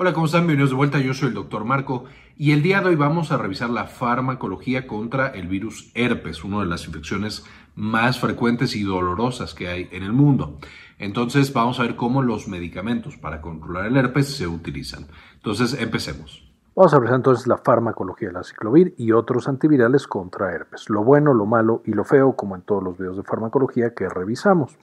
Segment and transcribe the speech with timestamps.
[0.00, 0.42] Hola, ¿cómo están?
[0.42, 1.00] Bienvenidos de vuelta.
[1.00, 2.04] Yo soy el doctor Marco
[2.36, 6.60] y el día de hoy vamos a revisar la farmacología contra el virus herpes, una
[6.60, 10.60] de las infecciones más frecuentes y dolorosas que hay en el mundo.
[11.00, 15.08] Entonces vamos a ver cómo los medicamentos para controlar el herpes se utilizan.
[15.34, 16.48] Entonces empecemos.
[16.76, 21.02] Vamos a revisar entonces la farmacología de la ciclovir y otros antivirales contra herpes, lo
[21.02, 24.78] bueno, lo malo y lo feo, como en todos los videos de farmacología que revisamos.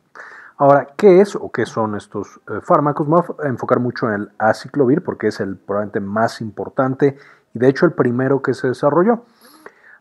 [0.58, 3.08] Ahora, ¿qué es o qué son estos eh, fármacos?
[3.08, 7.18] Me voy a enfocar mucho en el aciclovir porque es el probablemente más importante
[7.54, 9.26] y de hecho el primero que se desarrolló.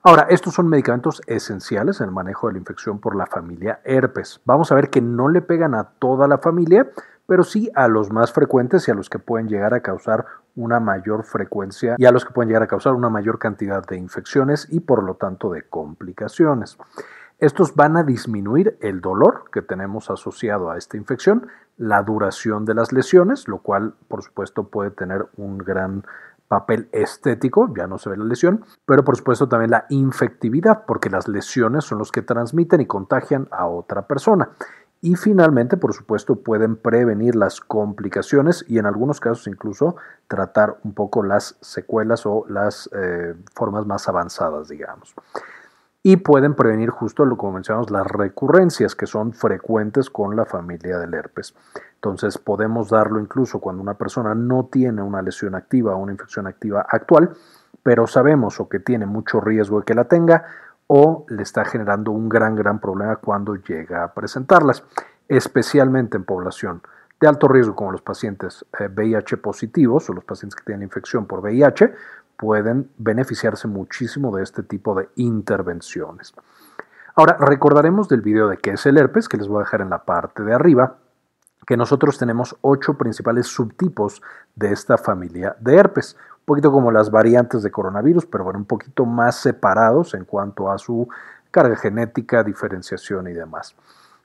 [0.05, 4.41] Ahora, estos son medicamentos esenciales en el manejo de la infección por la familia herpes.
[4.45, 6.89] Vamos a ver que no le pegan a toda la familia,
[7.27, 10.25] pero sí a los más frecuentes y a los que pueden llegar a causar
[10.55, 13.97] una mayor frecuencia y a los que pueden llegar a causar una mayor cantidad de
[13.97, 16.79] infecciones y por lo tanto de complicaciones.
[17.39, 22.75] Estos van a disminuir el dolor que tenemos asociado a esta infección, la duración de
[22.75, 26.05] las lesiones, lo cual por supuesto puede tener un gran
[26.47, 31.11] papel estético, ya no se ve la lesión, pero por supuesto también la infectividad, porque
[31.11, 34.51] las lesiones son los que transmiten y contagian a otra persona.
[35.01, 39.97] Y finalmente, por supuesto, pueden prevenir las complicaciones y en algunos casos incluso
[40.29, 45.15] tratar un poco las secuelas o las eh, formas más avanzadas, digamos
[46.07, 50.99] y pueden prevenir justo lo como mencionamos las recurrencias que son frecuentes con la familia
[50.99, 51.55] del herpes.
[51.95, 56.47] Entonces podemos darlo incluso cuando una persona no tiene una lesión activa o una infección
[56.47, 57.31] activa actual,
[57.83, 60.45] pero sabemos o que tiene mucho riesgo de que la tenga
[60.89, 64.85] o le está generando un gran gran problema cuando llega a presentarlas,
[65.27, 66.83] especialmente en población
[67.19, 71.25] de alto riesgo como los pacientes VIH eh, positivos o los pacientes que tienen infección
[71.25, 71.95] por VIH,
[72.37, 76.35] pueden beneficiarse muchísimo de este tipo de intervenciones.
[77.17, 79.91] Ahora, recordaremos del video de qué es el herpes, que les voy a dejar en
[79.91, 80.97] la parte de arriba,
[81.67, 84.21] que nosotros tenemos ocho principales subtipos
[84.55, 88.65] de esta familia de herpes, un poquito como las variantes de coronavirus, pero bueno, un
[88.67, 91.09] poquito más separados en cuanto a su
[91.51, 93.75] carga genética, diferenciación y demás.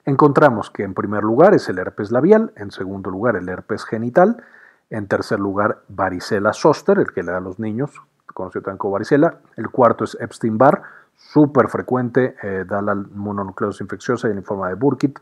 [0.03, 4.44] Encontramos que en primer lugar es el herpes labial, en segundo lugar el herpes genital,
[4.89, 7.91] en tercer lugar, varicela zoster, el que le da a los niños,
[8.33, 9.39] conocido también como varicela.
[9.55, 10.81] El cuarto es Epstein-Barr,
[11.16, 15.19] súper frecuente, eh, da la mononucleosis infecciosa y en forma de Burkitt.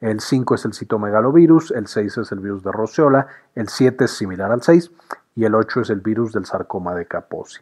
[0.00, 4.12] El 5 es el citomegalovirus, el 6 es el virus de Roseola, el 7 es
[4.12, 4.92] similar al 6
[5.34, 7.60] y el 8 es el virus del sarcoma de Kaposi.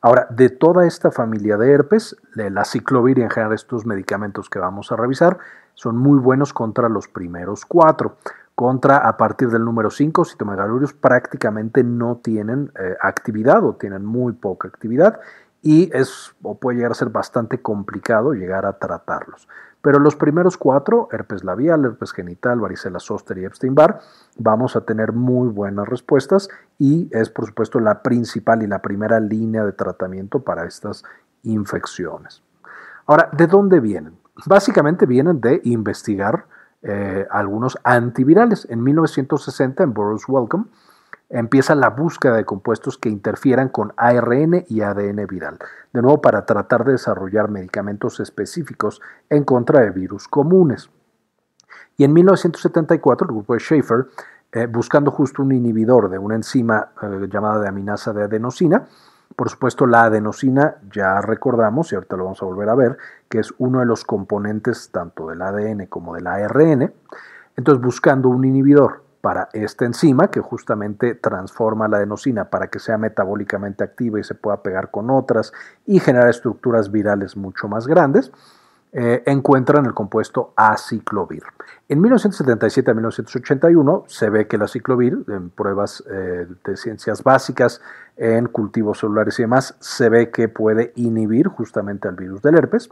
[0.00, 4.58] Ahora, de toda esta familia de herpes, la ciclovir y en general estos medicamentos que
[4.58, 5.38] vamos a revisar
[5.74, 8.16] son muy buenos contra los primeros cuatro
[8.56, 14.32] contra a partir del número 5, citomegalurios prácticamente no tienen eh, actividad o tienen muy
[14.32, 15.20] poca actividad
[15.60, 19.46] y es o puede llegar a ser bastante complicado llegar a tratarlos.
[19.82, 24.00] Pero los primeros cuatro, herpes labial, herpes genital, varicela zoster y Epstein-Barr,
[24.38, 29.20] vamos a tener muy buenas respuestas y es por supuesto la principal y la primera
[29.20, 31.04] línea de tratamiento para estas
[31.42, 32.42] infecciones.
[33.04, 34.14] Ahora, ¿de dónde vienen?
[34.46, 36.46] Básicamente vienen de investigar
[36.88, 38.66] eh, algunos antivirales.
[38.70, 40.66] En 1960, en Burroughs Welcome,
[41.28, 45.58] empieza la búsqueda de compuestos que interfieran con ARN y ADN viral,
[45.92, 50.88] de nuevo para tratar de desarrollar medicamentos específicos en contra de virus comunes.
[51.96, 54.06] Y en 1974, el grupo de Schaefer,
[54.52, 58.86] eh, buscando justo un inhibidor de una enzima eh, llamada de aminasa de adenosina,
[59.34, 62.96] por supuesto, la adenosina ya recordamos, y ahorita lo vamos a volver a ver,
[63.28, 66.92] que es uno de los componentes tanto del ADN como del ARN.
[67.56, 72.96] Entonces, buscando un inhibidor para esta enzima, que justamente transforma la adenosina para que sea
[72.96, 75.52] metabólicamente activa y se pueda pegar con otras
[75.84, 78.30] y generar estructuras virales mucho más grandes,
[78.98, 81.42] eh, encuentran el compuesto aciclovir.
[81.86, 87.82] En 1977 a 1981 se ve que el aciclovir, en pruebas eh, de ciencias básicas,
[88.16, 92.88] en cultivos celulares y demás, se ve que puede inhibir justamente al virus del herpes.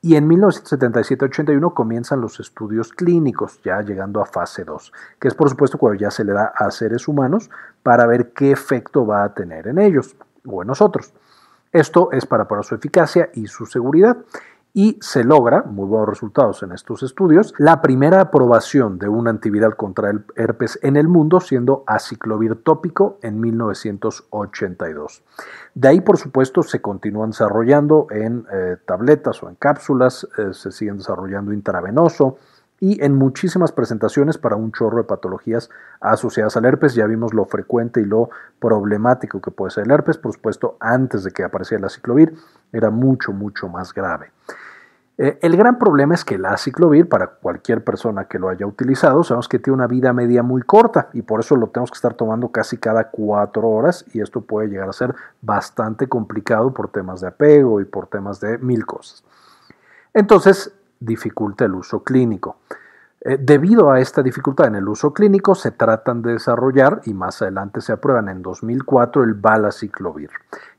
[0.00, 5.50] Y en 1977-81 comienzan los estudios clínicos, ya llegando a fase 2, que es por
[5.50, 7.50] supuesto cuando ya se le da a seres humanos
[7.82, 10.16] para ver qué efecto va a tener en ellos
[10.46, 11.12] o en nosotros.
[11.70, 14.16] Esto es para probar su eficacia y su seguridad
[14.76, 19.76] y se logra, muy buenos resultados en estos estudios, la primera aprobación de un antiviral
[19.76, 25.22] contra el herpes en el mundo siendo aciclovir tópico en 1982.
[25.74, 30.72] De ahí, por supuesto, se continúan desarrollando en eh, tabletas o en cápsulas, eh, se
[30.72, 32.38] siguen desarrollando intravenoso,
[32.80, 36.94] y en muchísimas presentaciones para un chorro de patologías asociadas al herpes.
[36.94, 38.28] Ya vimos lo frecuente y lo
[38.58, 40.18] problemático que puede ser el herpes.
[40.18, 42.34] Por supuesto, antes de que apareciera la ciclovir,
[42.72, 44.32] era mucho, mucho más grave.
[45.16, 49.22] Eh, el gran problema es que el aciclovir, para cualquier persona que lo haya utilizado,
[49.22, 52.14] sabemos que tiene una vida media muy corta y por eso lo tenemos que estar
[52.14, 57.20] tomando casi cada cuatro horas y esto puede llegar a ser bastante complicado por temas
[57.20, 59.22] de apego y por temas de mil cosas.
[60.12, 62.56] Entonces, dificulta el uso clínico.
[63.20, 67.40] Eh, debido a esta dificultad en el uso clínico, se tratan de desarrollar y más
[67.40, 70.30] adelante se aprueban en 2004 el balaciclovir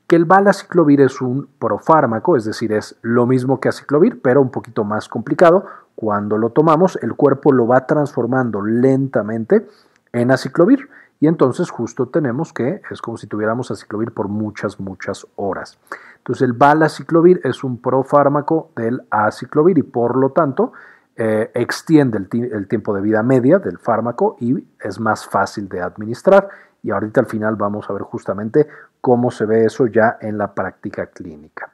[0.06, 4.50] que el balaciclovir es un profármaco, es decir, es lo mismo que aciclovir, pero un
[4.50, 5.66] poquito más complicado.
[5.94, 9.66] Cuando lo tomamos, el cuerpo lo va transformando lentamente
[10.12, 10.88] en aciclovir
[11.18, 15.78] y entonces justo tenemos que es como si tuviéramos aciclovir por muchas, muchas horas.
[16.18, 20.72] Entonces el balaciclovir es un profármaco del aciclovir y por lo tanto
[21.16, 26.48] eh, extiende el tiempo de vida media del fármaco y es más fácil de administrar
[26.82, 28.68] y ahorita al final vamos a ver justamente
[29.06, 31.72] cómo se ve eso ya en la práctica clínica.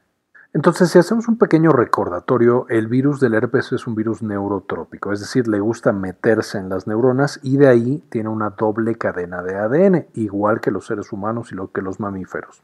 [0.53, 5.21] Entonces, si hacemos un pequeño recordatorio, el virus del herpes es un virus neurotrópico, es
[5.21, 9.57] decir, le gusta meterse en las neuronas y de ahí tiene una doble cadena de
[9.57, 12.63] ADN, igual que los seres humanos y lo que los mamíferos.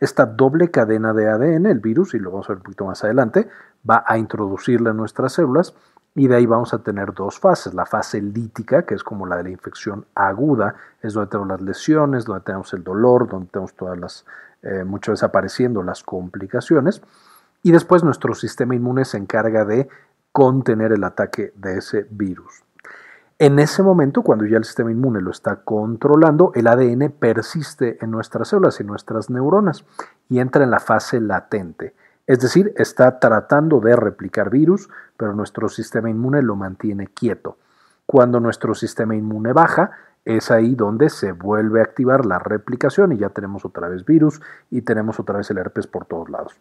[0.00, 3.04] Esta doble cadena de ADN, el virus, y lo vamos a ver un poquito más
[3.04, 3.46] adelante,
[3.88, 5.72] va a introducirla en nuestras células
[6.14, 7.74] y de ahí vamos a tener dos fases.
[7.74, 11.60] La fase lítica, que es como la de la infección aguda, es donde tenemos las
[11.60, 14.26] lesiones, donde tenemos el dolor, donde tenemos todas las,
[14.62, 17.02] eh, muchas veces apareciendo las complicaciones.
[17.62, 19.88] Y después nuestro sistema inmune se encarga de
[20.32, 22.64] contener el ataque de ese virus.
[23.38, 28.10] En ese momento, cuando ya el sistema inmune lo está controlando, el ADN persiste en
[28.10, 29.86] nuestras células y nuestras neuronas
[30.28, 31.94] y entra en la fase latente.
[32.30, 37.58] Es decir, está tratando de replicar virus, pero nuestro sistema inmune lo mantiene quieto.
[38.06, 39.90] Cuando nuestro sistema inmune baja,
[40.24, 44.40] es ahí donde se vuelve a activar la replicación y ya tenemos otra vez virus
[44.70, 46.56] y tenemos otra vez el herpes por todos lados.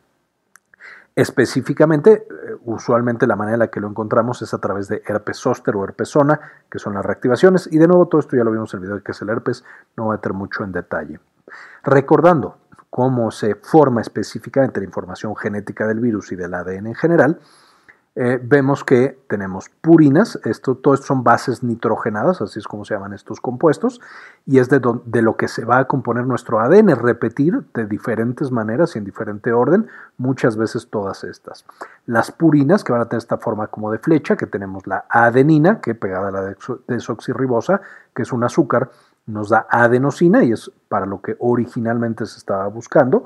[1.15, 5.37] Específicamente, eh, usualmente la manera en la que lo encontramos es a través de herpes
[5.37, 7.71] zóster o herpes zona, que son las reactivaciones.
[7.71, 9.29] Y de nuevo, todo esto ya lo vimos en el video de que es el
[9.29, 9.63] herpes,
[9.95, 11.19] no voy a meter mucho en detalle.
[11.83, 12.57] Recordando,
[12.89, 17.39] cómo se forma específicamente la información genética del virus y del ADN en general,
[18.21, 22.93] eh, vemos que tenemos purinas, esto, todo esto son bases nitrogenadas, así es como se
[22.93, 24.01] llaman estos compuestos,
[24.45, 24.81] y es de,
[25.21, 29.53] lo que se va a componer nuestro ADN, repetir de diferentes maneras y en diferente
[29.53, 29.87] orden,
[30.17, 31.65] muchas veces todas estas.
[32.07, 35.79] Las purinas, que van a tener esta forma como de flecha, que tenemos la adenina,
[35.79, 36.55] que pegada a la
[36.87, 37.79] desoxirribosa,
[38.13, 38.89] que es un azúcar,
[39.29, 43.25] nos da adenosina y es para lo que originalmente se estaba buscando.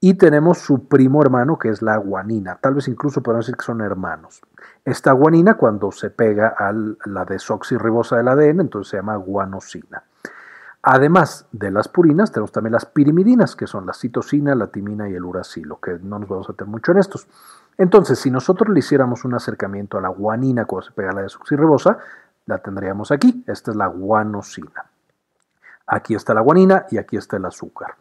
[0.00, 2.58] Y tenemos su primo hermano que es la guanina.
[2.60, 4.42] Tal vez incluso podemos decir que son hermanos.
[4.84, 10.02] Esta guanina cuando se pega a la desoxirribosa del ADN, entonces se llama guanosina.
[10.82, 15.14] Además de las purinas, tenemos también las pirimidinas, que son la citosina, la timina y
[15.14, 17.28] el uracilo, que no nos vamos a tener mucho en estos.
[17.78, 21.22] Entonces, si nosotros le hiciéramos un acercamiento a la guanina cuando se pega a la
[21.22, 21.98] desoxirribosa,
[22.46, 23.44] la tendríamos aquí.
[23.46, 24.91] Esta es la guanosina.
[25.92, 27.96] Aquí está la guanina y aquí está el azúcar.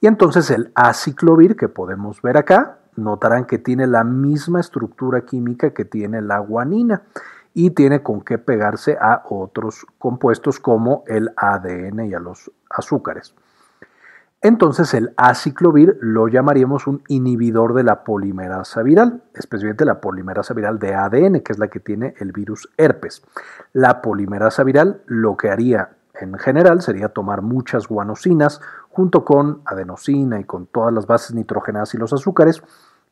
[0.00, 5.70] Y entonces el aciclovir que podemos ver acá, notarán que tiene la misma estructura química
[5.70, 7.02] que tiene la guanina
[7.54, 13.32] y tiene con qué pegarse a otros compuestos como el ADN y a los azúcares.
[14.42, 20.80] Entonces el aciclovir lo llamaríamos un inhibidor de la polimerasa viral, especialmente la polimerasa viral
[20.80, 23.22] de ADN, que es la que tiene el virus herpes.
[23.72, 28.60] La polimerasa viral lo que haría en general sería tomar muchas guanosinas
[28.90, 32.62] junto con adenosina y con todas las bases nitrogenadas y los azúcares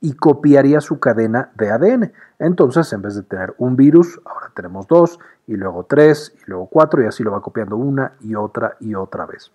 [0.00, 2.12] y copiaría su cadena de ADN.
[2.38, 6.66] Entonces, en vez de tener un virus, ahora tenemos dos y luego tres y luego
[6.66, 9.50] cuatro y así lo va copiando una y otra y otra vez.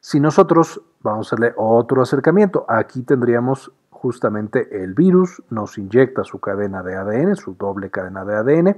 [0.00, 6.38] Si nosotros vamos a hacerle otro acercamiento, aquí tendríamos justamente el virus, nos inyecta su
[6.38, 8.76] cadena de ADN, su doble cadena de ADN,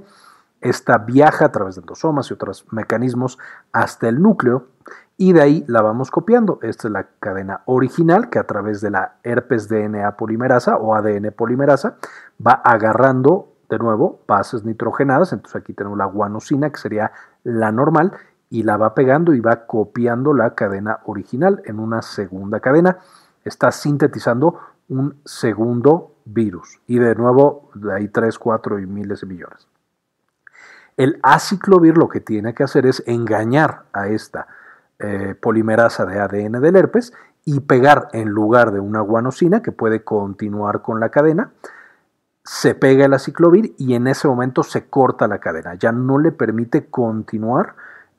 [0.61, 3.37] esta viaja a través de endosomas y otros mecanismos
[3.71, 4.67] hasta el núcleo
[5.17, 6.59] y de ahí la vamos copiando.
[6.61, 11.31] Esta es la cadena original que a través de la herpes DNA polimerasa o ADN
[11.31, 11.97] polimerasa
[12.45, 15.33] va agarrando de nuevo bases nitrogenadas.
[15.33, 17.11] Entonces aquí tenemos la guanosina que sería
[17.43, 18.13] la normal
[18.49, 22.97] y la va pegando y va copiando la cadena original en una segunda cadena.
[23.43, 29.27] Está sintetizando un segundo virus y de nuevo de ahí 3, 4 y miles de
[29.27, 29.67] millones.
[30.97, 34.47] El aciclovir lo que tiene que hacer es engañar a esta
[34.99, 40.03] eh, polimerasa de ADN del herpes y pegar en lugar de una guanosina que puede
[40.03, 41.51] continuar con la cadena,
[42.43, 45.75] se pega el aciclovir y en ese momento se corta la cadena.
[45.75, 47.75] Ya no le permite continuar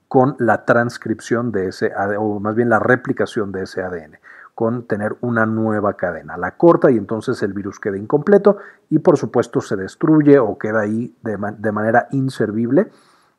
[0.08, 4.18] con la transcripción de ese o más bien la replicación de ese ADN.
[4.54, 6.36] Con tener una nueva cadena.
[6.36, 8.58] La corta y entonces el virus queda incompleto
[8.90, 12.90] y por supuesto se destruye o queda ahí de, de manera inservible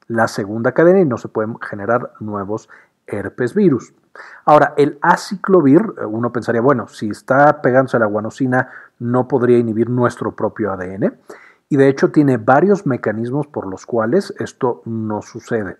[0.07, 2.69] la segunda cadena y no se pueden generar nuevos
[3.07, 3.93] herpes virus.
[4.45, 9.57] Ahora, el aciclovir, eh, uno pensaría, bueno, si está pegándose a la guanosina, no podría
[9.57, 11.15] inhibir nuestro propio ADN.
[11.69, 15.77] Y de hecho tiene varios mecanismos por los cuales esto no sucede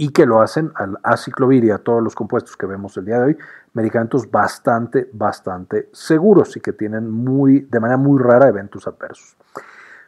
[0.00, 3.18] y que lo hacen al aciclovir y a todos los compuestos que vemos el día
[3.18, 3.38] de hoy,
[3.74, 9.36] medicamentos bastante, bastante seguros y que tienen muy, de manera muy rara eventos adversos.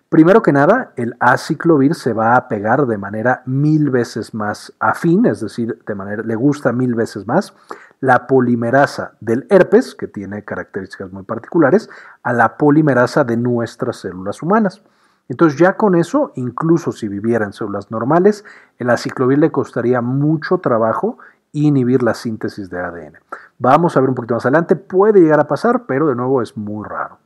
[0.09, 5.27] Primero que nada, el aciclovir se va a pegar de manera mil veces más afín,
[5.27, 7.53] es decir, de manera, le gusta mil veces más
[8.01, 11.91] la polimerasa del herpes, que tiene características muy particulares,
[12.23, 14.83] a la polimerasa de nuestras células humanas.
[15.29, 18.45] Entonces ya con eso, incluso si viviera en células normales,
[18.79, 21.19] el aciclovir le costaría mucho trabajo
[21.53, 23.19] inhibir la síntesis de ADN.
[23.59, 26.57] Vamos a ver un poquito más adelante, puede llegar a pasar, pero de nuevo es
[26.57, 27.19] muy raro.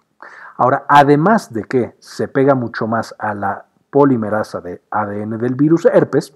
[0.56, 5.86] Ahora, además de que se pega mucho más a la polimerasa de ADN del virus
[5.86, 6.34] herpes,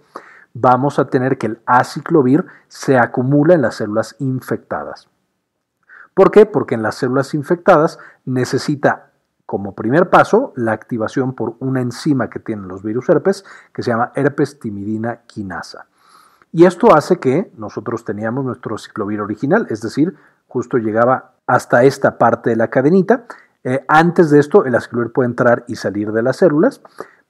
[0.55, 5.09] vamos a tener que el aciclovir se acumula en las células infectadas.
[6.15, 6.47] ¿Por qué?
[6.47, 9.10] Porque en las células infectadas necesita
[9.51, 13.91] como primer paso la activación por una enzima que tienen los virus herpes que se
[13.91, 15.89] llama herpes timidina quinasa.
[16.53, 20.15] Y esto hace que nosotros teníamos nuestro ciclovir original, es decir,
[20.47, 23.25] justo llegaba hasta esta parte de la cadenita
[23.65, 26.81] eh, antes de esto, el aciclovir puede entrar y salir de las células,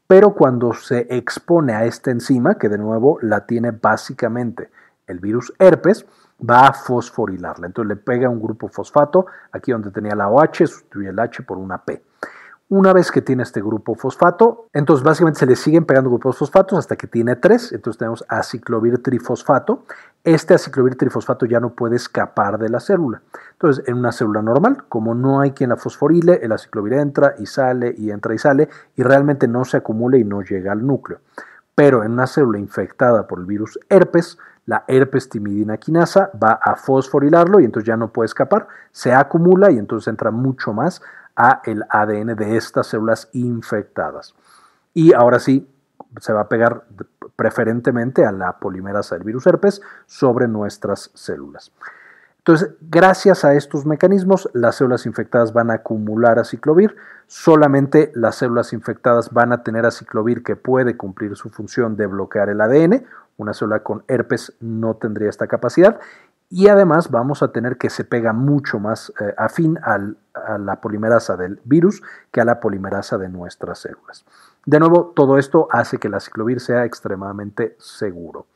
[0.07, 4.69] pero cuando se expone a esta enzima, que de nuevo la tiene básicamente
[5.11, 6.07] el virus herpes,
[6.49, 7.67] va a fosforilarla.
[7.67, 11.59] Entonces le pega un grupo fosfato, aquí donde tenía la OH, sustituye el H por
[11.59, 12.03] una P.
[12.73, 16.79] Una vez que tiene este grupo fosfato, entonces básicamente se le siguen pegando grupos fosfatos
[16.79, 17.73] hasta que tiene tres.
[17.73, 19.87] Entonces tenemos aciclovir trifosfato.
[20.23, 23.23] Este aciclovir trifosfato ya no puede escapar de la célula.
[23.55, 27.47] Entonces, en una célula normal, como no hay quien la fosforile, el aciclovir entra y
[27.47, 31.19] sale y entra y sale y realmente no se acumula y no llega al núcleo.
[31.75, 34.39] Pero en una célula infectada por el virus herpes,
[34.71, 39.73] la herpes timidina quinasa va a fosforilarlo y entonces ya no puede escapar, se acumula
[39.73, 41.03] y entonces entra mucho más
[41.35, 44.37] a el ADN de estas células infectadas.
[44.95, 45.69] Y ahora sí,
[46.21, 46.85] se va a pegar
[47.35, 51.73] preferentemente a la polimerasa del virus herpes sobre nuestras células.
[52.39, 56.95] Entonces, gracias a estos mecanismos, las células infectadas van a acumular aciclovir,
[57.27, 62.49] solamente las células infectadas van a tener aciclovir que puede cumplir su función de bloquear
[62.51, 63.05] el ADN,
[63.41, 65.99] una célula con herpes no tendría esta capacidad,
[66.53, 69.99] y además vamos a tener que se pega mucho más eh, afín a
[70.59, 74.25] la polimerasa del virus que a la polimerasa de nuestras células.
[74.67, 78.47] De nuevo, todo esto hace que el aciclovir sea extremadamente seguro.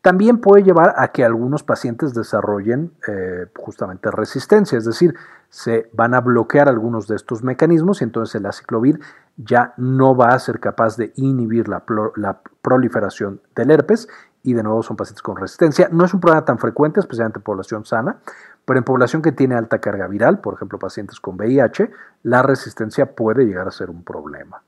[0.00, 5.14] También puede llevar a que algunos pacientes desarrollen eh, justamente resistencia, es decir,
[5.48, 9.00] se van a bloquear algunos de estos mecanismos y entonces el aciclovir
[9.36, 11.84] ya no va a ser capaz de inhibir la
[12.62, 14.08] proliferación del herpes
[14.44, 15.88] y de nuevo son pacientes con resistencia.
[15.90, 18.18] No es un problema tan frecuente, especialmente en población sana,
[18.64, 21.90] pero en población que tiene alta carga viral, por ejemplo pacientes con VIH,
[22.22, 24.62] la resistencia puede llegar a ser un problema.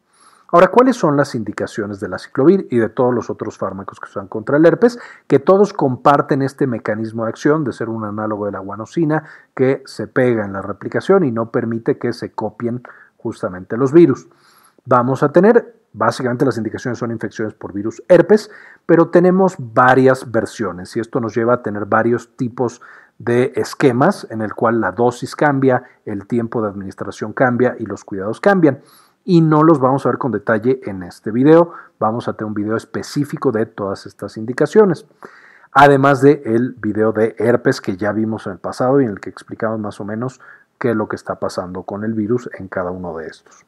[0.49, 4.29] Ahora, ¿cuáles son las indicaciones del aciclovir y de todos los otros fármacos que usan
[4.29, 4.99] contra el herpes?
[5.27, 9.83] Que todos comparten este mecanismo de acción de ser un análogo de la guanosina que
[9.87, 12.83] se pega en la replicación y no permite que se copien
[13.17, 14.29] justamente los virus.
[14.87, 18.51] Vamos a tener Básicamente las indicaciones son infecciones por virus herpes,
[18.85, 22.83] pero tenemos varias versiones y esto nos lleva a tener varios tipos
[23.19, 28.05] de esquemas en el cual la dosis cambia, el tiempo de administración cambia y los
[28.05, 28.81] cuidados cambian.
[29.25, 32.55] Y no los vamos a ver con detalle en este video, vamos a tener un
[32.55, 35.07] video específico de todas estas indicaciones.
[35.73, 39.21] Además del el video de herpes que ya vimos en el pasado y en el
[39.21, 40.43] que explicamos más o menos
[40.79, 43.65] qué es lo que está pasando con el virus en cada uno de estos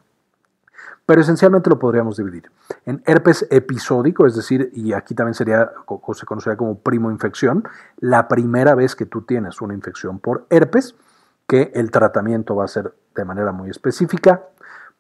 [1.07, 2.51] pero esencialmente lo podríamos dividir
[2.85, 7.65] en herpes episódico, es decir, y aquí también sería, o se conocería como primo infección,
[7.99, 10.95] la primera vez que tú tienes una infección por herpes,
[11.47, 14.43] que el tratamiento va a ser de manera muy específica.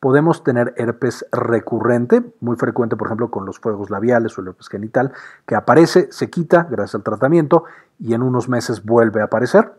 [0.00, 4.68] Podemos tener herpes recurrente, muy frecuente, por ejemplo, con los fuegos labiales o el herpes
[4.68, 5.12] genital,
[5.46, 7.64] que aparece, se quita gracias al tratamiento
[7.98, 9.72] y en unos meses vuelve a aparecer.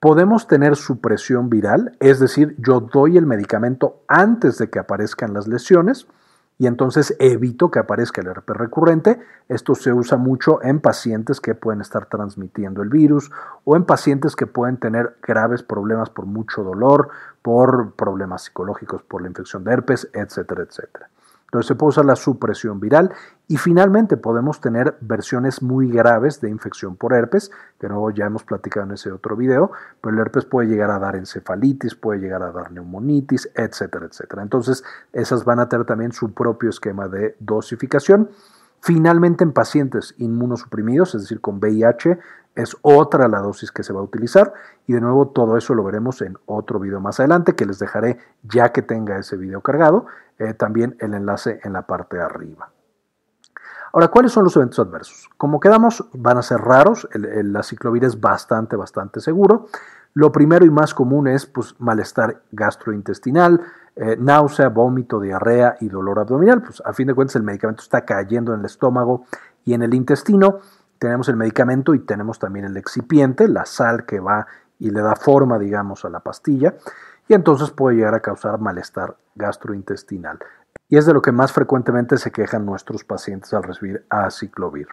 [0.00, 5.48] Podemos tener supresión viral, es decir, yo doy el medicamento antes de que aparezcan las
[5.48, 6.06] lesiones
[6.56, 9.18] y entonces evito que aparezca el herpes recurrente.
[9.48, 13.32] Esto se usa mucho en pacientes que pueden estar transmitiendo el virus
[13.64, 17.08] o en pacientes que pueden tener graves problemas por mucho dolor,
[17.42, 21.10] por problemas psicológicos, por la infección de herpes, etcétera, etcétera.
[21.48, 23.10] Entonces se puede usar la supresión viral
[23.46, 27.50] y finalmente podemos tener versiones muy graves de infección por herpes,
[27.80, 30.98] que luego ya hemos platicado en ese otro video, pero el herpes puede llegar a
[30.98, 34.42] dar encefalitis, puede llegar a dar neumonitis, etcétera, etcétera.
[34.42, 38.28] Entonces esas van a tener también su propio esquema de dosificación.
[38.80, 42.18] Finalmente en pacientes inmunosuprimidos, es decir, con VIH,
[42.54, 44.52] es otra la dosis que se va a utilizar
[44.86, 48.18] y de nuevo todo eso lo veremos en otro video más adelante que les dejaré
[48.42, 50.06] ya que tenga ese video cargado,
[50.38, 52.70] eh, también el enlace en la parte de arriba.
[53.92, 55.30] Ahora, ¿cuáles son los eventos adversos?
[55.36, 59.66] Como quedamos, van a ser raros, el, la ciclovir es bastante, bastante seguro.
[60.14, 63.62] Lo primero y más común es pues, malestar gastrointestinal,
[64.00, 66.62] eh, náusea, vómito, diarrea y dolor abdominal.
[66.62, 69.24] Pues a fin de cuentas el medicamento está cayendo en el estómago
[69.64, 70.60] y en el intestino
[70.98, 74.46] tenemos el medicamento y tenemos también el excipiente, la sal que va
[74.78, 76.74] y le da forma, digamos, a la pastilla,
[77.26, 80.38] y entonces puede llegar a causar malestar gastrointestinal.
[80.88, 84.88] Y es de lo que más frecuentemente se quejan nuestros pacientes al recibir aciclovir.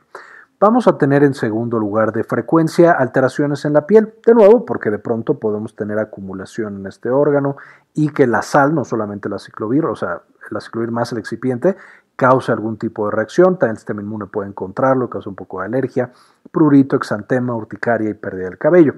[0.67, 4.89] Vamos a tener en segundo lugar de frecuencia alteraciones en la piel, de nuevo porque
[4.89, 7.55] de pronto podemos tener acumulación en este órgano
[7.93, 11.77] y que la sal, no solamente la ciclovir, o sea, el aciclovir más el excipiente,
[12.15, 15.67] causa algún tipo de reacción, también el sistema inmune puede encontrarlo, causa un poco de
[15.67, 16.11] alergia,
[16.51, 18.95] prurito, exantema, urticaria y pérdida del cabello.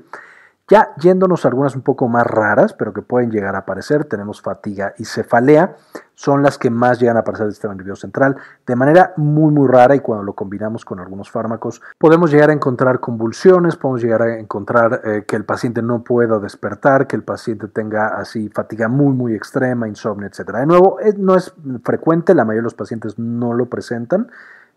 [0.70, 4.42] Ya yéndonos a algunas un poco más raras, pero que pueden llegar a aparecer, tenemos
[4.42, 5.78] fatiga y cefalea,
[6.14, 9.68] son las que más llegan a aparecer del sistema nervioso central de manera muy muy
[9.68, 14.24] rara y cuando lo combinamos con algunos fármacos podemos llegar a encontrar convulsiones, podemos llegar
[14.24, 18.90] a encontrar eh, que el paciente no pueda despertar, que el paciente tenga así fatiga
[18.90, 20.52] muy muy extrema, insomnio, etc.
[20.52, 24.30] De nuevo, eh, no es frecuente, la mayoría de los pacientes no lo presentan,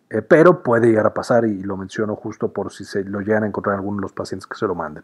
[0.08, 3.42] eh, pero puede llegar a pasar y lo menciono justo por si se lo llegan
[3.42, 5.02] a encontrar algunos de los pacientes que se lo manden.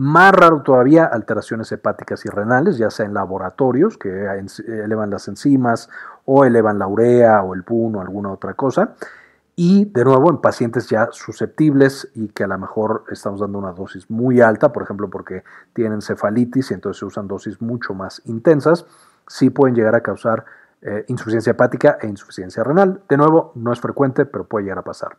[0.00, 4.28] Más raro todavía, alteraciones hepáticas y renales, ya sea en laboratorios que
[4.68, 5.90] elevan las enzimas
[6.24, 8.94] o elevan la urea o el PUN o alguna otra cosa.
[9.56, 13.72] Y de nuevo en pacientes ya susceptibles y que a lo mejor estamos dando una
[13.72, 18.22] dosis muy alta, por ejemplo porque tienen cefalitis y entonces se usan dosis mucho más
[18.26, 18.86] intensas,
[19.26, 20.44] sí pueden llegar a causar
[20.80, 23.02] eh, insuficiencia hepática e insuficiencia renal.
[23.08, 25.16] De nuevo, no es frecuente, pero puede llegar a pasar.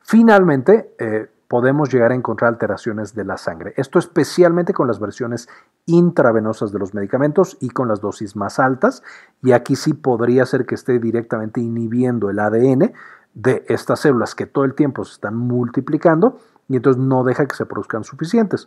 [0.00, 3.74] Finalmente, eh, podemos llegar a encontrar alteraciones de la sangre.
[3.76, 5.50] Esto especialmente con las versiones
[5.84, 9.02] intravenosas de los medicamentos y con las dosis más altas.
[9.42, 12.94] Y aquí sí podría ser que esté directamente inhibiendo el ADN
[13.34, 16.38] de estas células que todo el tiempo se están multiplicando
[16.70, 18.66] y entonces no deja que se produzcan suficientes,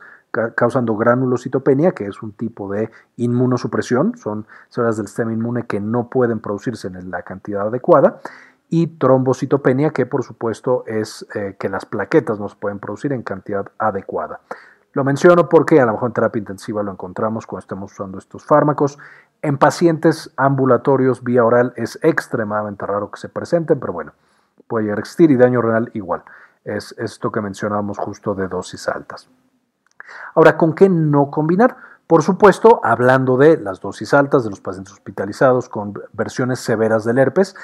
[0.54, 6.08] causando granulocitopenia, que es un tipo de inmunosupresión, son células del sistema inmune que no
[6.12, 8.20] pueden producirse en la cantidad adecuada,
[8.70, 13.24] y trombocitopenia, que por supuesto es eh, que las plaquetas no se pueden producir en
[13.24, 14.40] cantidad adecuada.
[14.94, 18.46] Lo menciono porque a lo mejor en terapia intensiva lo encontramos cuando estemos usando estos
[18.46, 18.98] fármacos.
[19.42, 24.14] En pacientes ambulatorios vía oral es extremadamente raro que se presenten, pero bueno,
[24.68, 26.24] puede llegar a existir y daño renal igual.
[26.64, 29.30] Es esto que mencionábamos justo de dosis altas.
[30.34, 31.76] Ahora, ¿con qué no combinar?
[32.08, 37.18] Por supuesto, hablando de las dosis altas de los pacientes hospitalizados con versiones severas del
[37.18, 37.56] herpes,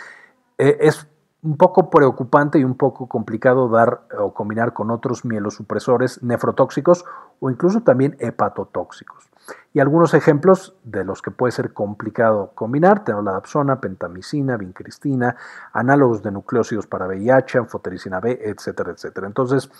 [0.57, 1.07] eh, es
[1.43, 7.03] un poco preocupante y un poco complicado dar o combinar con otros mielosupresores nefrotóxicos
[7.39, 9.31] o incluso también hepatotóxicos.
[9.73, 15.35] Y algunos ejemplos de los que puede ser complicado combinar, tenemos la dapsona, pentamicina, vincristina,
[15.73, 19.25] análogos de nucleósidos para VIH, anfotericina B, etcétera, etcétera.
[19.25, 19.71] Entonces,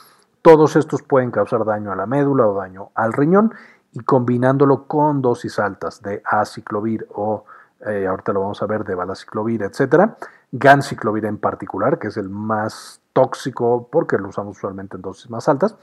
[0.41, 3.53] todos estos pueden causar daño a la médula o daño al riñón
[3.91, 7.45] y combinándolo con dosis altas de aciclovir o
[7.85, 10.17] eh, ahorita lo vamos a ver de balaciclovir, etcétera,
[10.51, 15.47] ganciclovir en particular, que es el más tóxico porque lo usamos usualmente en dosis más
[15.49, 15.75] altas.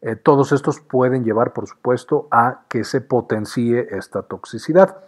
[0.00, 5.04] Eh, todos estos pueden llevar, por supuesto, a que se potencie esta toxicidad.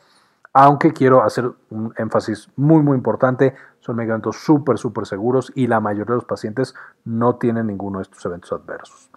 [0.52, 5.80] Aunque quiero hacer un énfasis muy, muy importante, son medicamentos súper, súper seguros y la
[5.80, 9.10] mayoría de los pacientes no tienen ninguno de estos eventos adversos.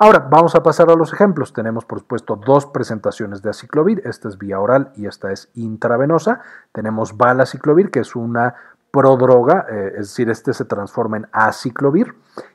[0.00, 1.52] Ahora, vamos a pasar a los ejemplos.
[1.52, 4.00] Tenemos, por supuesto, dos presentaciones de aciclovir.
[4.04, 6.40] Esta es vía oral y esta es intravenosa.
[6.70, 8.54] Tenemos valaciclovir, que es una
[8.92, 12.14] prodroga, eh, es decir, este se transforma en aciclovir.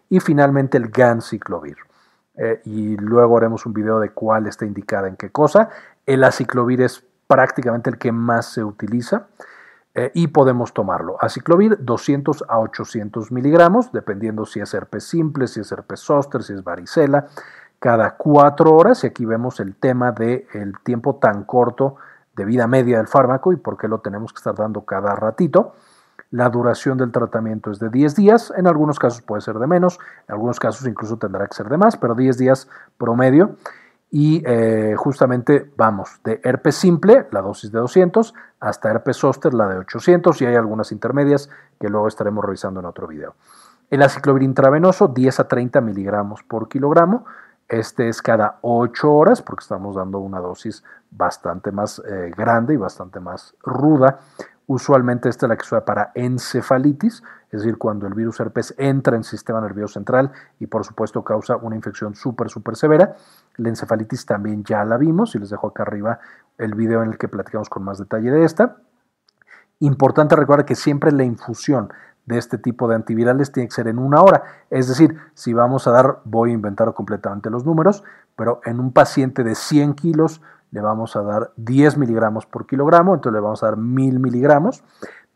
[0.09, 1.75] Y finalmente el ganciclovir.
[2.35, 5.67] Eh, y luego haremos un video de cuál está indicada en qué cosa.
[6.05, 9.27] El aciclovir es prácticamente el que más se utiliza.
[9.95, 11.17] Eh, y podemos tomarlo.
[11.19, 16.53] Aciclovir 200 a 800 miligramos, dependiendo si es herpes simple, si es herpes zóster, si
[16.53, 17.27] es varicela,
[17.77, 19.03] cada cuatro horas.
[19.03, 21.97] Y aquí vemos el tema del el tiempo tan corto
[22.35, 25.75] de vida media del fármaco y por qué lo tenemos que estar dando cada ratito.
[26.31, 29.99] La duración del tratamiento es de 10 días, en algunos casos puede ser de menos,
[30.27, 33.57] en algunos casos incluso tendrá que ser de más, pero 10 días promedio.
[34.15, 39.67] Y eh, justamente vamos de herpes simple, la dosis de 200, hasta herpes zóster, la
[39.67, 41.49] de 800, y hay algunas intermedias
[41.79, 43.33] que luego estaremos revisando en otro video.
[43.89, 47.25] El aciclovir intravenoso, 10 a 30 miligramos por kilogramo.
[47.67, 52.77] Este es cada 8 horas, porque estamos dando una dosis bastante más eh, grande y
[52.77, 54.19] bastante más ruda.
[54.67, 59.15] Usualmente esta es la que se para encefalitis, es decir, cuando el virus herpes entra
[59.15, 63.15] en el sistema nervioso central y por supuesto causa una infección súper, súper severa.
[63.57, 66.19] La encefalitis también ya la vimos y les dejo acá arriba
[66.57, 68.77] el video en el que platicamos con más detalle de esta.
[69.77, 71.93] Importante recordar que siempre la infusión
[72.25, 74.41] de este tipo de antivirales tiene que ser en una hora.
[74.71, 78.03] Es decir, si vamos a dar, voy a inventar completamente los números,
[78.35, 83.13] pero en un paciente de 100 kilos le vamos a dar 10 miligramos por kilogramo,
[83.13, 84.83] entonces le vamos a dar 1000 miligramos.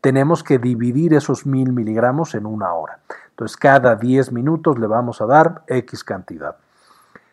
[0.00, 3.00] Tenemos que dividir esos 1000 miligramos en una hora.
[3.30, 6.56] Entonces, cada 10 minutos le vamos a dar X cantidad.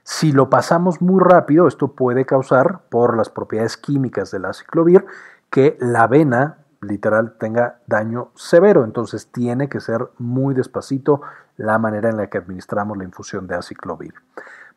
[0.04, 5.06] Si lo pasamos muy rápido, esto puede causar, por las propiedades químicas del aciclovir,
[5.50, 8.84] que la vena literal tenga daño severo.
[8.84, 11.22] Entonces, tiene que ser muy despacito
[11.58, 14.14] la manera en la que administramos la infusión de aciclovir.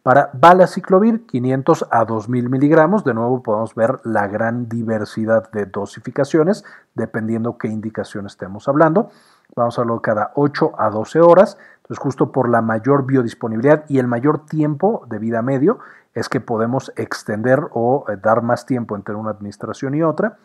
[0.09, 6.65] Para balaciclovir, 500 a 2000 miligramos, de nuevo podemos ver la gran diversidad de dosificaciones,
[6.95, 9.11] dependiendo qué indicación estemos hablando.
[9.55, 13.99] Vamos a hablarlo cada 8 a 12 horas, entonces justo por la mayor biodisponibilidad y
[13.99, 15.79] el mayor tiempo de vida medio
[16.15, 20.39] es que podemos extender o eh, dar más tiempo entre una administración y otra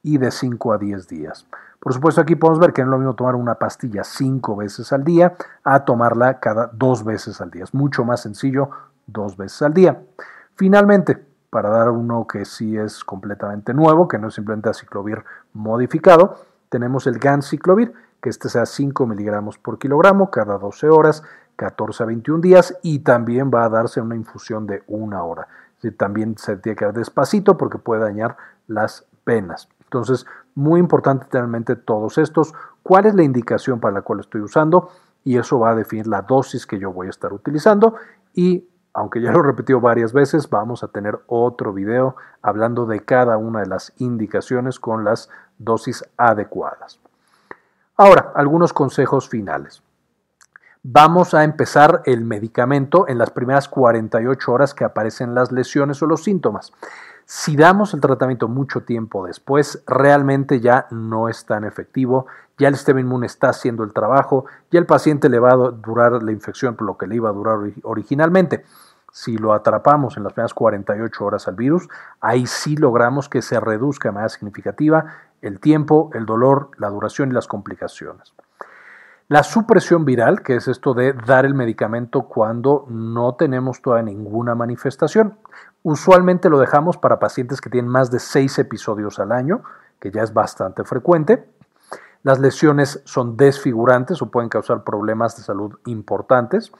[0.00, 1.44] y de 5 a 10 días.
[1.80, 4.92] Por supuesto, aquí podemos ver que no es lo mismo tomar una pastilla 5 veces
[4.92, 7.64] al día a tomarla cada 2 veces al día.
[7.64, 8.70] Es mucho más sencillo
[9.08, 10.00] dos veces al día.
[10.54, 11.18] Finalmente,
[11.50, 16.36] para dar uno que sí es completamente nuevo, que no es simplemente aciclovir modificado,
[16.68, 21.22] tenemos el GAN-ciclovir, que este sea 5 miligramos por kilogramo cada 12 horas,
[21.56, 25.48] 14 a 21 días y también va a darse una infusión de una hora.
[25.96, 29.68] también se tiene que dar despacito porque puede dañar las venas.
[29.84, 34.20] Entonces, muy importante tener en mente todos estos, cuál es la indicación para la cual
[34.20, 34.90] estoy usando
[35.24, 37.94] y eso va a definir la dosis que yo voy a estar utilizando
[38.34, 42.98] y aunque ya lo he repetido varias veces, vamos a tener otro video hablando de
[42.98, 46.98] cada una de las indicaciones con las dosis adecuadas.
[47.96, 49.84] Ahora, algunos consejos finales.
[50.82, 56.06] Vamos a empezar el medicamento en las primeras 48 horas que aparecen las lesiones o
[56.06, 56.72] los síntomas.
[57.24, 62.74] Si damos el tratamiento mucho tiempo después, realmente ya no es tan efectivo, ya el
[62.74, 66.74] sistema inmune está haciendo el trabajo, ya el paciente le va a durar la infección
[66.74, 68.64] por lo que le iba a durar originalmente.
[69.12, 71.88] Si lo atrapamos en las primeras 48 horas al virus,
[72.20, 75.06] ahí sí logramos que se reduzca de manera significativa
[75.40, 78.34] el tiempo, el dolor, la duración y las complicaciones.
[79.28, 84.54] La supresión viral, que es esto de dar el medicamento cuando no tenemos todavía ninguna
[84.54, 85.36] manifestación.
[85.82, 89.62] Usualmente lo dejamos para pacientes que tienen más de 6 episodios al año,
[90.00, 91.46] que ya es bastante frecuente.
[92.22, 96.72] Las lesiones son desfigurantes o pueden causar problemas de salud importantes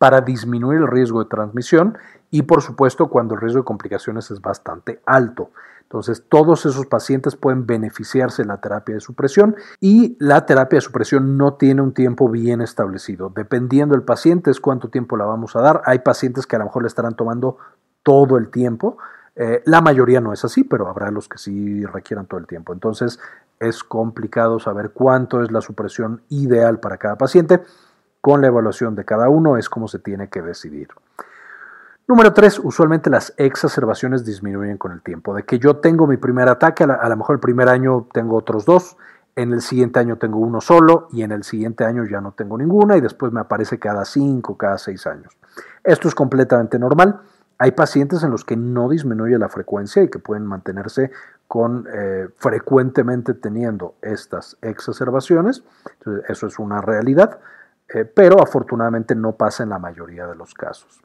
[0.00, 1.98] para disminuir el riesgo de transmisión
[2.30, 5.50] y por supuesto cuando el riesgo de complicaciones es bastante alto.
[5.82, 10.80] Entonces, todos esos pacientes pueden beneficiarse de la terapia de supresión y la terapia de
[10.80, 13.30] supresión no tiene un tiempo bien establecido.
[13.34, 15.82] Dependiendo del paciente es cuánto tiempo la vamos a dar.
[15.84, 17.58] Hay pacientes que a lo mejor le estarán tomando
[18.02, 18.96] todo el tiempo.
[19.36, 22.72] Eh, la mayoría no es así, pero habrá los que sí requieran todo el tiempo.
[22.72, 23.20] Entonces,
[23.58, 27.60] es complicado saber cuánto es la supresión ideal para cada paciente.
[28.20, 30.88] Con la evaluación de cada uno es como se tiene que decidir.
[32.06, 35.32] Número tres, usualmente las exacerbaciones disminuyen con el tiempo.
[35.32, 38.64] De que yo tengo mi primer ataque, a, lo mejor el primer año tengo otros
[38.64, 38.96] dos,
[39.36, 42.58] en el siguiente año tengo uno solo y en el siguiente año ya no tengo
[42.58, 45.36] ninguna y después me aparece cada cinco, cada seis años.
[45.84, 47.20] Esto es completamente normal.
[47.58, 51.12] Hay pacientes en los que no disminuye la frecuencia y que pueden mantenerse
[51.46, 55.62] con eh, frecuentemente teniendo estas exacerbaciones.
[56.28, 57.38] eso es una realidad,
[57.94, 61.00] eh, pero afortunadamente no pasa en la mayoría de los casos.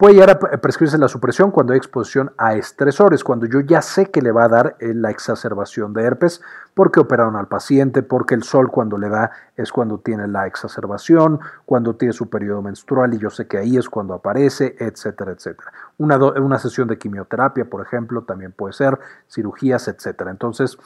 [0.00, 4.10] Puede llegar a prescribirse la supresión cuando hay exposición a estresores, cuando yo ya sé
[4.10, 6.40] que le va a dar eh, la exacerbación de herpes,
[6.72, 11.38] porque operaron al paciente, porque el sol cuando le da es cuando tiene la exacerbación,
[11.66, 15.70] cuando tiene su periodo menstrual y yo sé que ahí es cuando aparece, etcétera, etcétera.
[15.98, 20.30] Una, una sesión de quimioterapia, por ejemplo, también puede ser, cirugías, etcétera.
[20.30, 20.78] Entonces,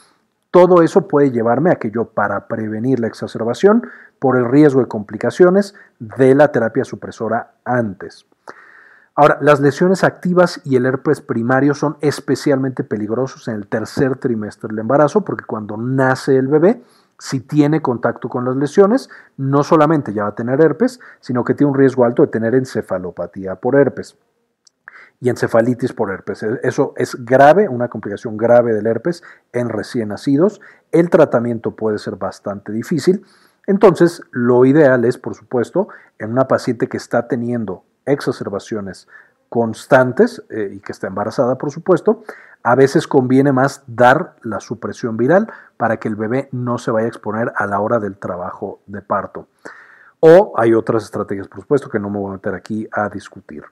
[0.54, 3.88] todo eso puede llevarme a que yo, para prevenir la exacerbación,
[4.24, 8.24] por el riesgo de complicaciones, de la terapia supresora antes.
[9.14, 14.68] Ahora, las lesiones activas y el herpes primario son especialmente peligrosos en el tercer trimestre
[14.68, 16.82] del embarazo porque cuando nace el bebé,
[17.18, 21.52] si tiene contacto con las lesiones, no solamente ya va a tener herpes, sino que
[21.52, 24.16] tiene un riesgo alto de tener encefalopatía por herpes.
[25.20, 26.42] y encefalitis por herpes.
[26.42, 30.62] E, eso es grave, una complicación grave del herpes en recién nacidos.
[30.92, 33.24] El tratamiento puede ser bastante difícil.
[33.66, 39.08] Entonces, lo ideal es, por supuesto, en una paciente que está teniendo exacerbaciones
[39.48, 42.22] constantes eh, y que está embarazada, por supuesto,
[42.62, 47.06] a veces conviene más dar la supresión viral para que el bebé no se vaya
[47.06, 49.48] a exponer a la hora del trabajo de parto.
[50.20, 53.64] O hay otras estrategias, por supuesto, que no me voy a meter aquí a discutir.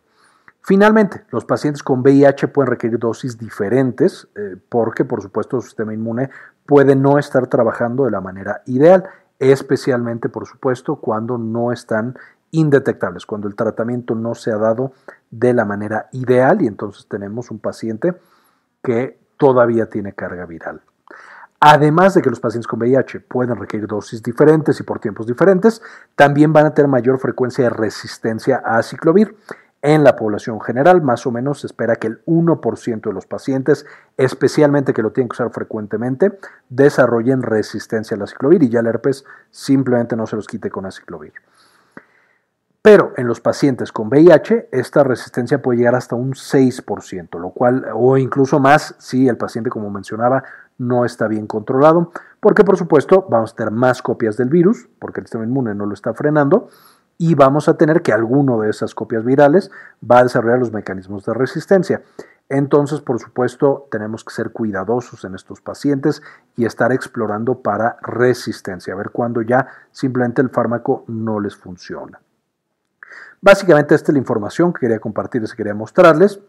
[0.61, 5.93] Finalmente, los pacientes con VIH pueden requerir dosis diferentes eh, porque, por supuesto, su sistema
[5.93, 6.31] inmune
[6.67, 9.09] puede no estar trabajando de la manera ideal,
[9.51, 12.17] especialmente, por supuesto, cuando no están
[12.53, 14.93] indetectables, cuando el tratamiento no se ha dado
[15.31, 18.15] de la manera ideal y entonces tenemos un paciente
[18.83, 20.83] que todavía tiene carga viral.
[21.59, 25.81] Además de que los pacientes con VIH pueden requerir dosis diferentes y por tiempos diferentes,
[26.15, 29.37] también van a tener mayor frecuencia de resistencia a ciclovir.
[29.85, 33.85] En la población general, más o menos se espera que el 1% de los pacientes,
[34.17, 38.87] especialmente que lo tienen que usar frecuentemente, desarrollen resistencia a la ciclovir y ya el
[38.87, 41.33] herpes simplemente no se los quite con aciclovir.
[42.81, 47.87] Pero en los pacientes con VIH, esta resistencia puede llegar hasta un 6%, lo cual,
[47.93, 50.45] o incluso más si el paciente, como mencionaba,
[50.79, 55.21] no está bien controlado, porque por supuesto vamos a tener más copias del virus, porque
[55.21, 56.69] el sistema inmune no lo está frenando,
[57.19, 59.71] y vamos a tener que alguno de esas copias virales
[60.09, 62.03] va a desarrollar los mecanismos de resistencia.
[62.49, 66.23] Entonces, por supuesto, tenemos que ser cuidadosos en estos pacientes
[66.57, 72.21] y estar explorando para resistencia, a ver cuándo ya simplemente el fármaco no les funciona.
[73.41, 76.41] Básicamente esta es la información que quería compartirles y quería mostrarles.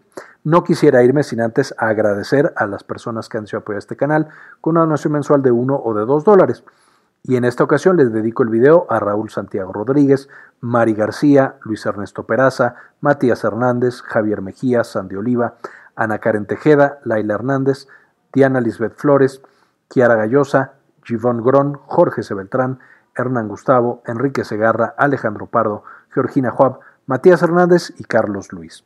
[0.43, 4.27] No quisiera irme sin antes agradecer a las personas que han sido apoyar este canal
[4.61, 6.63] con una donación mensual de 1 o de 2 dólares.
[7.25, 10.27] Y en esta ocasión les dedico el video a Raúl Santiago Rodríguez,
[10.59, 15.55] Mari García, Luis Ernesto Peraza, Matías Hernández, Javier Mejía, Sandy Oliva,
[15.95, 17.87] Ana Karen Tejeda, Laila Hernández,
[18.33, 19.41] Diana Lisbeth Flores,
[19.87, 22.35] Kiara Gallosa, Givón Gron, Jorge C.
[23.15, 28.83] Hernán Gustavo, Enrique Segarra, Alejandro Pardo, Georgina Juab, Matías Hernández y Carlos Luis.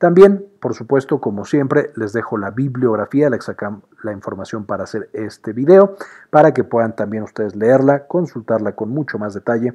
[0.00, 5.94] También, por supuesto, como siempre, les dejo la bibliografía, la, información para hacer este video,
[6.30, 9.74] para que puedan también ustedes leerla, consultarla con mucho más detalle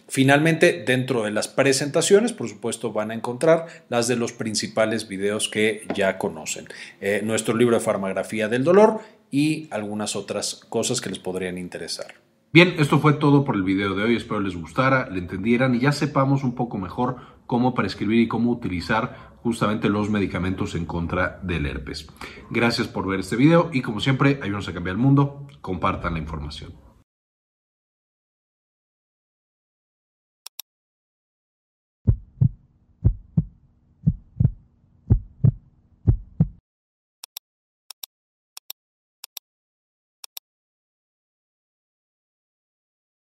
[0.11, 5.47] Finalmente, dentro de las presentaciones, por supuesto, van a encontrar las de los principales videos
[5.47, 6.67] que ya conocen.
[6.99, 8.99] Eh, nuestro libro de farmagrafía del dolor
[9.31, 12.15] y algunas otras cosas que les podrían interesar.
[12.51, 14.17] Bien, esto fue todo por el video de hoy.
[14.17, 17.15] Espero les gustara, le entendieran y ya sepamos un poco mejor
[17.47, 22.09] cómo prescribir y cómo utilizar justamente los medicamentos en contra del herpes.
[22.49, 25.47] Gracias por ver este video y como siempre, ayúdenos a cambiar el mundo.
[25.61, 26.90] Compartan la información.